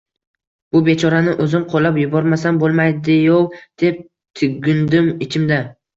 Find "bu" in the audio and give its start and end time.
0.75-0.79